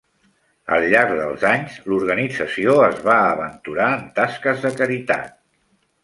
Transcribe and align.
Al 0.75 0.83
llarg 0.91 1.11
dels 1.17 1.43
anys, 1.49 1.73
l'organització 1.91 2.73
es 2.85 2.97
va 3.09 3.17
aventurar 3.33 3.91
en 3.97 4.01
tasques 4.21 4.65
de 4.65 4.73
caritat. 4.81 5.37